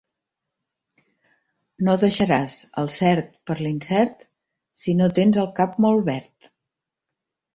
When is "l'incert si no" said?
3.59-5.11